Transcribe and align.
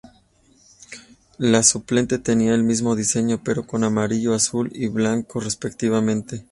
La 1.37 1.61
suplente 1.61 2.17
tenía 2.17 2.55
el 2.55 2.63
mismo 2.63 2.95
diseño, 2.95 3.39
pero 3.43 3.67
con 3.67 3.83
amarillo, 3.83 4.33
azul 4.33 4.71
y 4.73 4.87
blanco, 4.87 5.39
respectivamente. 5.39 6.39